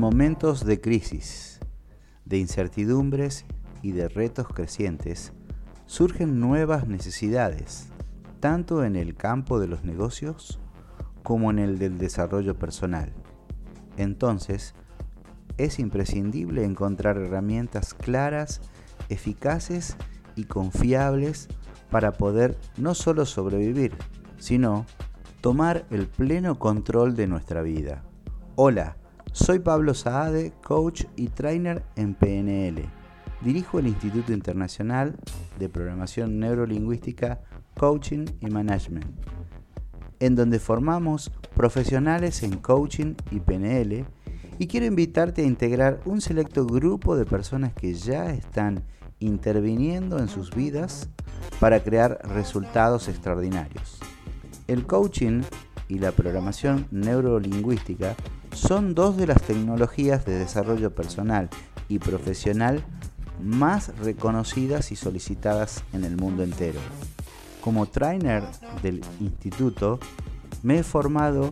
[0.00, 1.60] momentos de crisis,
[2.24, 3.44] de incertidumbres
[3.82, 5.34] y de retos crecientes,
[5.84, 7.88] surgen nuevas necesidades,
[8.40, 10.58] tanto en el campo de los negocios
[11.22, 13.12] como en el del desarrollo personal.
[13.98, 14.74] Entonces,
[15.58, 18.62] es imprescindible encontrar herramientas claras,
[19.10, 19.98] eficaces
[20.34, 21.48] y confiables
[21.90, 23.92] para poder no solo sobrevivir,
[24.38, 24.86] sino
[25.42, 28.02] tomar el pleno control de nuestra vida.
[28.56, 28.96] Hola,
[29.32, 32.84] soy Pablo Saade, coach y trainer en PNL.
[33.42, 35.16] Dirijo el Instituto Internacional
[35.58, 37.40] de Programación Neurolingüística,
[37.78, 39.06] Coaching y Management,
[40.18, 44.04] en donde formamos profesionales en coaching y PNL
[44.58, 48.84] y quiero invitarte a integrar un selecto grupo de personas que ya están
[49.20, 51.08] interviniendo en sus vidas
[51.60, 54.00] para crear resultados extraordinarios.
[54.66, 55.42] El coaching
[55.88, 58.16] y la programación neurolingüística
[58.60, 61.48] son dos de las tecnologías de desarrollo personal
[61.88, 62.84] y profesional
[63.42, 66.78] más reconocidas y solicitadas en el mundo entero.
[67.62, 68.42] Como trainer
[68.82, 69.98] del instituto,
[70.62, 71.50] me he formado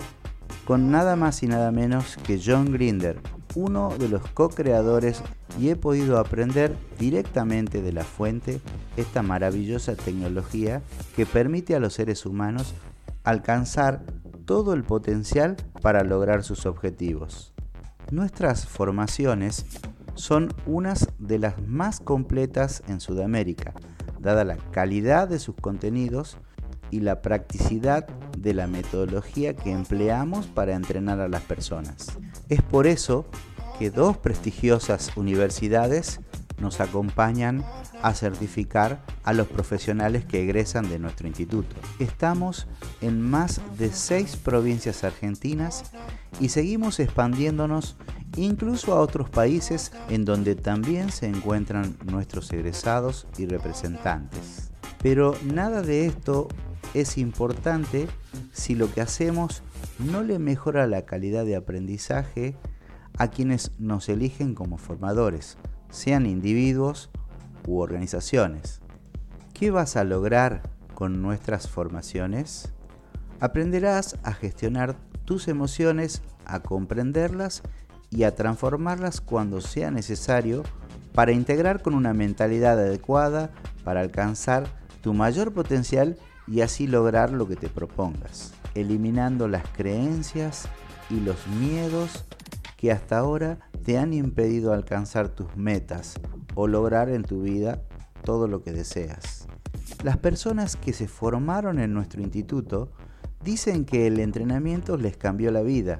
[0.66, 3.18] con nada más y nada menos que John Grinder,
[3.54, 5.22] uno de los co-creadores
[5.58, 8.60] y he podido aprender directamente de la fuente
[8.98, 10.82] esta maravillosa tecnología
[11.16, 12.74] que permite a los seres humanos
[13.24, 14.04] alcanzar
[14.48, 17.52] todo el potencial para lograr sus objetivos.
[18.10, 19.66] Nuestras formaciones
[20.14, 23.74] son unas de las más completas en Sudamérica,
[24.18, 26.38] dada la calidad de sus contenidos
[26.90, 32.18] y la practicidad de la metodología que empleamos para entrenar a las personas.
[32.48, 33.26] Es por eso
[33.78, 36.20] que dos prestigiosas universidades
[36.60, 37.64] nos acompañan
[38.02, 41.76] a certificar a los profesionales que egresan de nuestro instituto.
[41.98, 42.66] Estamos
[43.00, 45.92] en más de seis provincias argentinas
[46.40, 47.96] y seguimos expandiéndonos
[48.36, 54.70] incluso a otros países en donde también se encuentran nuestros egresados y representantes.
[55.02, 56.48] Pero nada de esto
[56.94, 58.08] es importante
[58.52, 59.62] si lo que hacemos
[59.98, 62.56] no le mejora la calidad de aprendizaje
[63.18, 65.58] a quienes nos eligen como formadores,
[65.90, 67.10] sean individuos
[67.66, 68.80] u organizaciones.
[69.54, 70.62] ¿Qué vas a lograr
[70.94, 72.72] con nuestras formaciones?
[73.40, 77.62] Aprenderás a gestionar tus emociones, a comprenderlas
[78.10, 80.62] y a transformarlas cuando sea necesario
[81.12, 83.50] para integrar con una mentalidad adecuada
[83.84, 84.66] para alcanzar
[85.02, 86.16] tu mayor potencial
[86.46, 90.68] y así lograr lo que te propongas, eliminando las creencias
[91.10, 92.24] y los miedos
[92.78, 96.14] que hasta ahora te han impedido alcanzar tus metas
[96.54, 97.82] o lograr en tu vida
[98.22, 99.48] todo lo que deseas.
[100.04, 102.92] Las personas que se formaron en nuestro instituto
[103.44, 105.98] dicen que el entrenamiento les cambió la vida.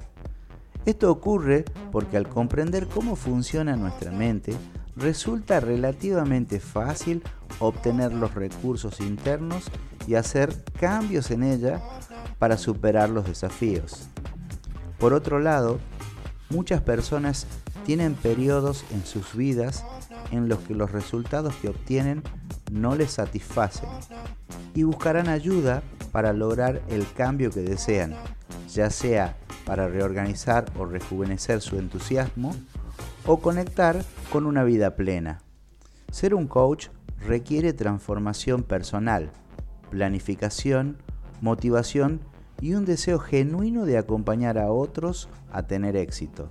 [0.85, 4.53] Esto ocurre porque al comprender cómo funciona nuestra mente,
[4.95, 7.23] resulta relativamente fácil
[7.59, 9.65] obtener los recursos internos
[10.07, 11.81] y hacer cambios en ella
[12.37, 14.07] para superar los desafíos.
[14.97, 15.79] Por otro lado,
[16.49, 17.47] muchas personas
[17.85, 19.85] tienen periodos en sus vidas
[20.31, 22.23] en los que los resultados que obtienen
[22.71, 23.89] no les satisfacen
[24.75, 28.15] y buscarán ayuda para lograr el cambio que desean,
[28.73, 32.55] ya sea para reorganizar o rejuvenecer su entusiasmo
[33.25, 35.41] o conectar con una vida plena.
[36.11, 36.87] Ser un coach
[37.27, 39.31] requiere transformación personal,
[39.91, 40.97] planificación,
[41.41, 42.21] motivación
[42.61, 46.49] y un deseo genuino de acompañar a otros a tener éxito.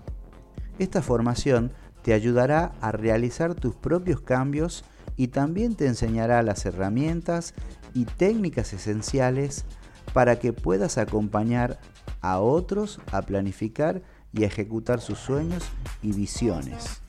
[0.79, 4.85] Esta formación te ayudará a realizar tus propios cambios
[5.17, 7.55] y también te enseñará las herramientas
[7.93, 9.65] y técnicas esenciales
[10.13, 11.81] para que puedas acompañar
[12.21, 14.03] a otros a planificar
[14.33, 15.65] y ejecutar sus sueños
[16.03, 17.03] y visiones.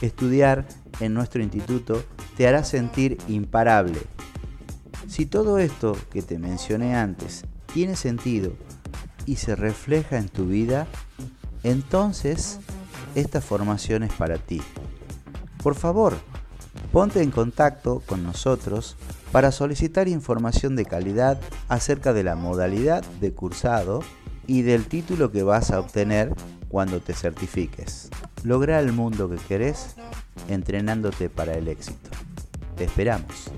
[0.00, 0.66] Estudiar
[1.00, 2.02] en nuestro instituto
[2.36, 3.98] te hará sentir imparable.
[5.08, 7.44] Si todo esto que te mencioné antes
[7.76, 8.52] tiene sentido
[9.26, 10.86] y se refleja en tu vida,
[11.62, 12.58] entonces
[13.14, 14.62] esta formación es para ti.
[15.62, 16.16] Por favor,
[16.90, 18.96] ponte en contacto con nosotros
[19.30, 21.38] para solicitar información de calidad
[21.68, 24.02] acerca de la modalidad de cursado
[24.46, 26.32] y del título que vas a obtener
[26.70, 28.08] cuando te certifiques.
[28.42, 29.96] Logra el mundo que querés
[30.48, 32.08] entrenándote para el éxito.
[32.74, 33.50] Te esperamos.